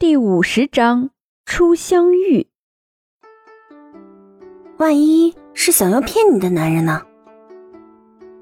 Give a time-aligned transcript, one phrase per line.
[0.00, 1.10] 第五十章
[1.44, 2.46] 初相遇。
[4.78, 7.02] 万一是想要骗你的男人呢？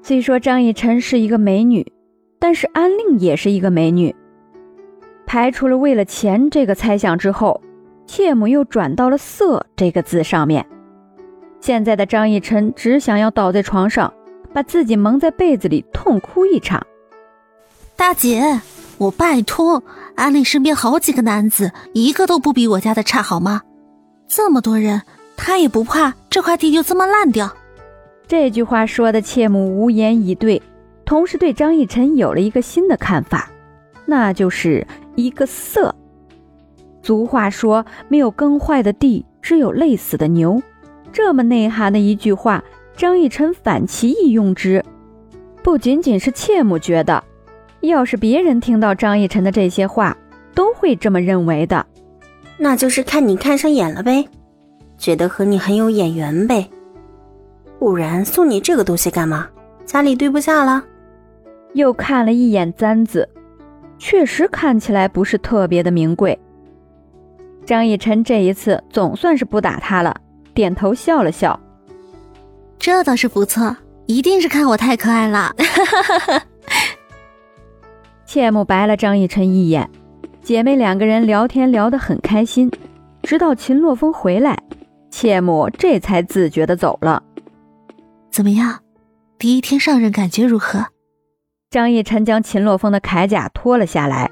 [0.01, 1.85] 虽说张逸晨是一个美女，
[2.39, 4.15] 但是安令也是一个美女。
[5.25, 7.61] 排除了为了钱这个猜想之后，
[8.07, 10.65] 切姆又转到了色这个字上面。
[11.59, 14.13] 现在的张逸晨只想要倒在床上，
[14.53, 16.87] 把自己蒙在被子里痛哭一场。
[17.97, 18.61] 大姐。
[18.99, 19.81] 我拜托，
[20.15, 23.61] 安利身边好几个男子，一个都不比我家的差，好吗？
[24.27, 25.01] 这么多人，
[25.37, 27.49] 他也不怕这块地就这么烂掉？
[28.27, 30.61] 这句话说的切姆无言以对，
[31.05, 33.49] 同时对张逸晨有了一个新的看法，
[34.05, 34.85] 那就是
[35.15, 35.95] 一个色。
[37.01, 40.61] 俗话说，没有耕坏的地，只有累死的牛。
[41.13, 42.61] 这么内涵的一句话，
[42.97, 44.83] 张逸晨反其意用之，
[45.63, 47.23] 不仅仅是切姆觉得。
[47.81, 50.15] 要是别人听到张逸晨的这些话，
[50.53, 51.85] 都会这么认为的。
[52.57, 54.27] 那就是看你看上眼了呗，
[54.97, 56.69] 觉得和你很有眼缘呗。
[57.79, 59.47] 不然送你这个东西干嘛？
[59.85, 60.83] 家里堆不下了。
[61.73, 63.27] 又看了一眼簪子，
[63.97, 66.37] 确实看起来不是特别的名贵。
[67.65, 70.15] 张逸晨这一次总算是不打他了，
[70.53, 71.57] 点头笑了笑。
[72.77, 75.55] 这倒是不错，一定是看我太可爱了。
[78.29, 79.89] 切木白了张逸晨一眼，
[80.43, 82.71] 姐妹两个人聊天聊得很开心，
[83.23, 84.55] 直到秦洛风回来，
[85.09, 87.23] 切木这才自觉的走了。
[88.29, 88.81] 怎么样，
[89.39, 90.85] 第一天上任感觉如何？
[91.71, 94.29] 张逸晨将秦洛风的铠甲脱了下来，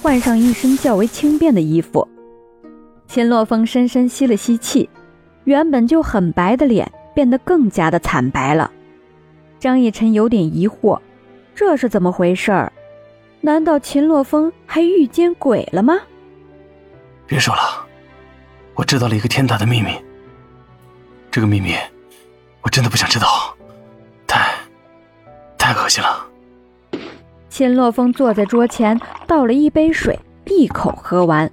[0.00, 2.06] 换上一身较为轻便的衣服。
[3.08, 4.88] 秦洛风深深吸了吸气，
[5.42, 8.70] 原本就很白的脸变得更加的惨白了。
[9.58, 11.00] 张逸晨有点疑惑，
[11.52, 12.72] 这是怎么回事儿？
[13.40, 15.98] 难道秦洛风还遇见鬼了吗？
[17.26, 17.86] 别说了，
[18.74, 19.92] 我知道了一个天大的秘密。
[21.30, 21.74] 这个秘密，
[22.60, 23.56] 我真的不想知道，
[24.26, 24.52] 太，
[25.56, 26.26] 太恶心了。
[27.48, 31.50] 秦洛风坐在桌前，倒了一杯水，一口喝完。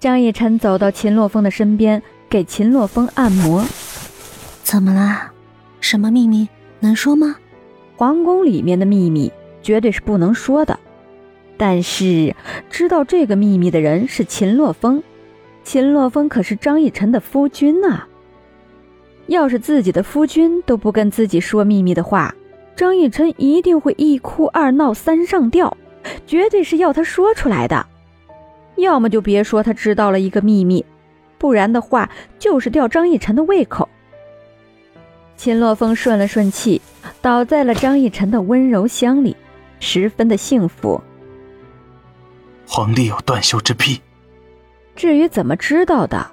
[0.00, 3.64] 张逸晨走到秦洛风的身边，给秦洛风按摩。
[4.62, 5.32] 怎么啦？
[5.80, 6.48] 什么秘密？
[6.80, 7.36] 能说吗？
[7.96, 9.32] 皇宫里面的秘密。
[9.66, 10.78] 绝对是不能说的，
[11.56, 12.36] 但是
[12.70, 15.02] 知道这个秘密的人是秦洛风，
[15.64, 18.04] 秦洛风可是张逸晨的夫君呐。
[19.26, 22.32] 要是自己的夫君都不跟自己说秘密的话，
[22.76, 25.76] 张逸晨一定会一哭二闹三上吊，
[26.28, 27.84] 绝对是要他说出来的。
[28.76, 30.86] 要么就别说他知道了一个秘密，
[31.38, 33.88] 不然的话就是吊张逸晨的胃口。
[35.36, 36.80] 秦洛风顺了顺气，
[37.20, 39.34] 倒在了张逸晨的温柔乡里。
[39.80, 41.00] 十分的幸福。
[42.66, 44.00] 皇帝有断袖之癖，
[44.94, 46.32] 至于怎么知道的，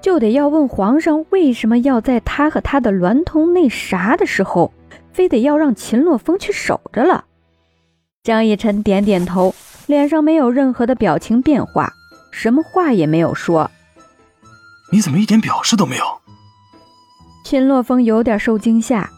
[0.00, 4.72] 就得要问皇上为什么要在他和他的娈童那啥的时候，
[5.12, 7.24] 非得要让秦洛风去守着了。
[8.22, 9.52] 张逸晨点点头，
[9.86, 11.92] 脸上没有任何的表情变化，
[12.30, 13.68] 什么话也没有说。
[14.92, 16.04] 你怎么一点表示都没有？
[17.44, 19.10] 秦洛风有点受惊吓，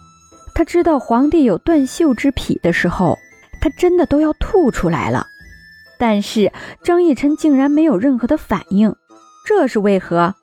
[0.54, 3.18] 他知道皇帝有断袖之癖的时候。
[3.64, 5.26] 他真的都要吐出来了，
[5.96, 6.52] 但是
[6.82, 8.94] 张逸晨竟然没有任何的反应，
[9.46, 10.34] 这是为何？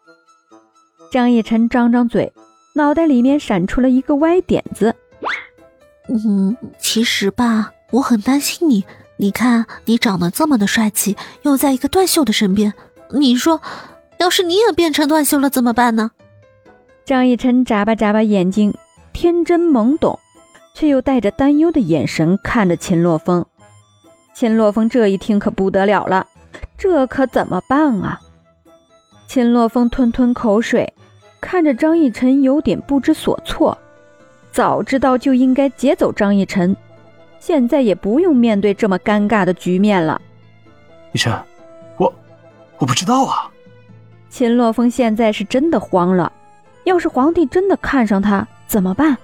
[1.11, 2.33] 张逸晨张张嘴，
[2.73, 4.95] 脑袋里面闪出了一个歪点子。
[6.09, 8.83] 嗯，其实吧，我很担心你。
[9.17, 12.73] 你看，你长得这么的帅气，又在一个断袖的身边，
[13.11, 13.61] 你说，
[14.17, 16.09] 要是你也变成断袖了怎么办呢？
[17.05, 18.73] 张逸晨眨巴眨巴眼睛，
[19.13, 20.17] 天真懵懂。
[20.81, 23.45] 却又带着担忧的眼神看着秦洛风，
[24.33, 26.25] 秦洛风这一听可不得了了，
[26.75, 28.19] 这可怎么办啊？
[29.27, 30.91] 秦洛风吞吞口水，
[31.39, 33.77] 看着张逸晨有点不知所措。
[34.51, 36.75] 早知道就应该劫走张逸晨，
[37.39, 40.19] 现在也不用面对这么尴尬的局面了。
[41.11, 41.31] 逸晨，
[41.97, 42.11] 我
[42.79, 43.51] 我不知道啊。
[44.31, 46.33] 秦洛风现在是真的慌了，
[46.85, 49.15] 要是皇帝真的看上他怎么办？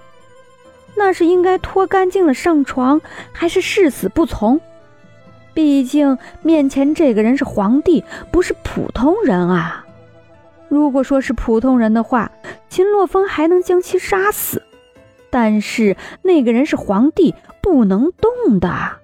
[0.98, 3.00] 那是应该脱干净了上床，
[3.32, 4.60] 还是誓死不从？
[5.54, 9.86] 毕竟面前这个人是皇帝，不是普通人啊！
[10.70, 12.32] 如果说是普通人的话，
[12.70, 14.64] 秦洛风还能将其杀死。
[15.30, 18.98] 但是那个人是皇帝，不能动的。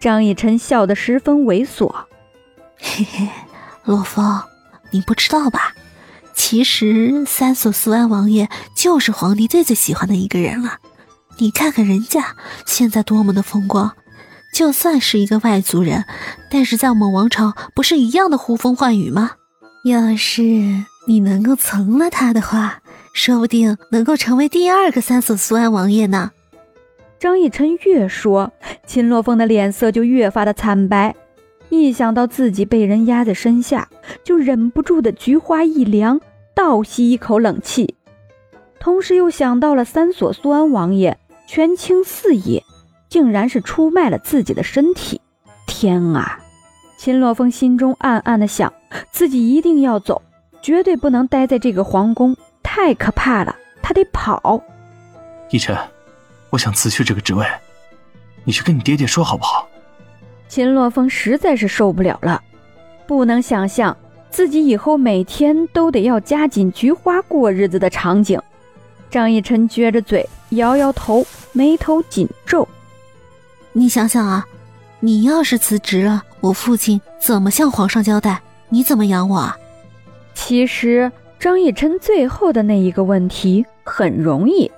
[0.00, 1.92] 张逸晨笑得十分猥琐，
[2.78, 3.28] 嘿嘿，
[3.84, 4.42] 洛风，
[4.90, 5.72] 你不知道吧？
[6.46, 10.76] 其实三索苏安王爷就是皇帝最最喜欢的一个人了，
[11.38, 12.36] 你看看人家
[12.66, 13.92] 现在多么的风光，
[14.52, 16.04] 就算是一个外族人，
[16.50, 19.30] 但是在我们王朝不是一样的呼风唤雨吗？
[19.86, 20.42] 要是
[21.08, 22.82] 你能够从了他的话，
[23.14, 26.30] 说不定能够成为第二个三索苏安王爷呢。
[27.18, 28.52] 张逸晨越说，
[28.86, 31.16] 秦洛风的脸色就越发的惨白。
[31.70, 33.88] 一想到自己被人压在身下，
[34.22, 36.20] 就忍不住的菊花一凉，
[36.54, 37.94] 倒吸一口冷气。
[38.80, 42.62] 同时又想到了三所苏安王爷权倾四野，
[43.08, 45.20] 竟然是出卖了自己的身体。
[45.66, 46.40] 天啊！
[46.98, 48.72] 秦洛风心中暗暗的想，
[49.10, 50.22] 自己一定要走，
[50.62, 53.56] 绝对不能待在这个皇宫，太可怕了。
[53.82, 54.62] 他得跑。
[55.50, 55.76] 逸晨。
[56.50, 57.44] 我想辞去这个职位，
[58.44, 59.68] 你去跟你爹爹说好不好？
[60.46, 62.40] 秦洛风实在是受不了了，
[63.08, 63.96] 不能想象
[64.34, 68.36] 自己以后每天都得要夹紧菊花过日子的场景。
[69.08, 72.66] 张逸晨撅着嘴，摇摇头，眉头紧皱。
[73.72, 74.44] 你想想啊，
[74.98, 78.42] 你要是辞职了，我父亲怎么向皇上交代？
[78.70, 79.56] 你怎么养我啊？
[80.34, 84.68] 其实张逸晨最后的那一个问题很容易。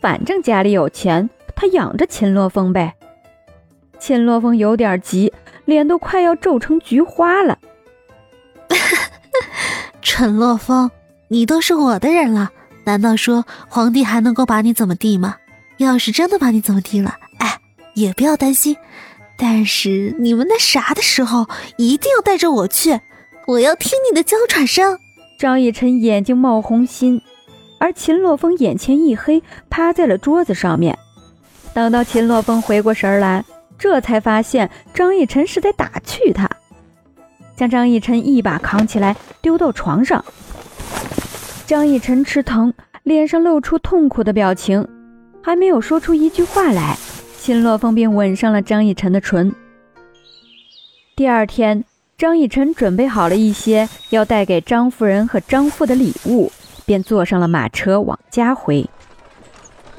[0.00, 2.96] 反正家里有钱，他养着秦洛风呗。
[4.00, 5.32] 秦洛风有点急，
[5.66, 7.56] 脸都快要皱成菊花了。
[8.68, 9.10] 哈哈
[10.02, 10.90] 陈洛风，
[11.28, 12.50] 你都是我的人了，
[12.84, 15.36] 难道说皇帝还能够把你怎么地吗？
[15.78, 17.58] 要是真的把你怎么地了，哎，
[17.94, 18.76] 也不要担心。
[19.36, 23.00] 但是你们那啥的时候，一定要带着我去，
[23.46, 24.98] 我要听你的娇喘声。
[25.38, 27.22] 张逸晨眼睛冒红心。
[27.78, 29.40] 而秦洛风眼前一黑，
[29.70, 30.98] 趴在了桌子上面。
[31.72, 33.44] 等到秦洛风回过神来，
[33.78, 36.50] 这才发现张逸晨是在打趣他，
[37.58, 40.24] 将张逸晨一把扛起来丢到床上。
[41.66, 42.72] 张逸晨吃疼，
[43.02, 44.86] 脸上露出痛苦的表情，
[45.42, 46.96] 还没有说出一句话来，
[47.36, 49.52] 秦洛风便吻上了张逸晨的唇。
[51.16, 51.84] 第二天，
[52.16, 56.52] 张逸晨准备好了一些要带给张夫人和张父的礼物。
[56.86, 58.88] 便坐上了马车往家回。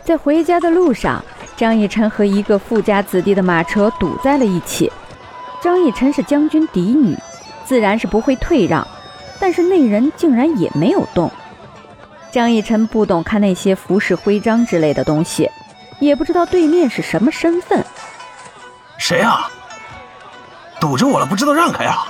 [0.04, 1.24] 在回家的路上，
[1.56, 4.92] 张逸晨和一个富家子弟的马车堵在了一起。
[5.62, 7.16] 张逸晨是将军嫡女，
[7.70, 8.88] 自然是不会退让，
[9.40, 11.32] 但是那人竟然也没有动。
[12.32, 15.48] 张逸晨不懂看那些服饰徽章之类的东西，
[16.00, 17.86] 也不知道对面是什么身份。
[18.98, 19.52] 谁啊？
[20.80, 22.08] 堵着我了，不知道让开啊！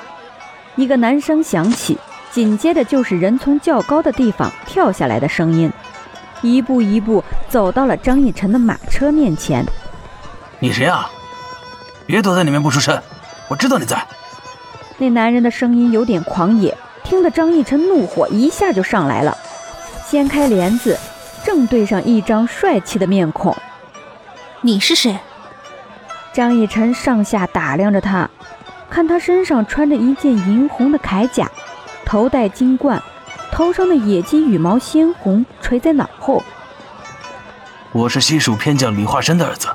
[0.78, 2.00] 一个男声响起。
[2.32, 5.70] 紧接着就是人从较高的地方跳下来的声音，
[6.42, 9.66] 一步一步走到了张逸晨的马车面前。
[10.60, 11.12] 你谁啊？
[12.06, 12.98] 别躲在里面不出声，
[13.50, 14.02] 我知道你在。
[15.00, 19.36] 那男人的声音有点狂野，听得张逸晨怒火一下就上来了，
[20.06, 21.00] 掀开帘子，
[21.44, 23.56] 正对上一张帅气的面孔。
[24.60, 25.18] 你是谁？
[26.34, 28.30] 张逸晨上下打量着他，
[28.90, 31.50] 看他身上穿着一件银红的铠甲。
[32.06, 33.02] 头戴金冠，
[33.52, 36.44] 头上的野鸡羽毛鲜红，垂在脑后。
[37.94, 39.70] 我是西蜀偏将李化山的儿子，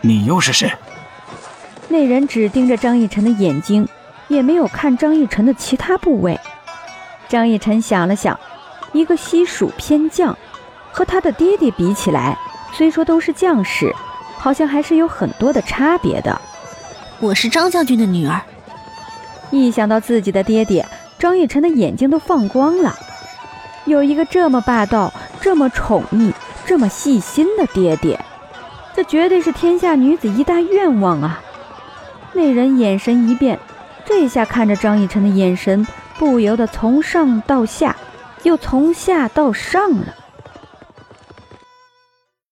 [0.00, 0.72] 你又是谁？
[1.86, 3.86] 那人只盯着张逸晨的眼睛，
[4.34, 6.38] 也没有看张逸晨的其他部位。
[7.28, 8.38] 张逸晨想了想，
[8.92, 10.36] 一个西蜀偏将，
[10.92, 12.36] 和他的爹爹比起来，
[12.72, 13.94] 虽说都是将士，
[14.36, 16.40] 好像还是有很多的差别的。
[17.20, 18.40] 我是张将军的女儿。
[19.50, 20.86] 一想到自己的爹爹。
[21.16, 22.94] 张逸晨的眼睛都放光了，
[23.86, 25.10] 有一个这么霸道、
[25.40, 26.32] 这么宠溺、
[26.66, 28.20] 这么细心的爹爹，
[28.94, 31.40] 这绝对是天下女子一大愿望啊！
[32.34, 33.58] 那人眼神一变，
[34.06, 35.86] 这下看着张逸晨的眼神
[36.18, 37.96] 不由得从上到下，
[38.42, 40.14] 又从下到上了。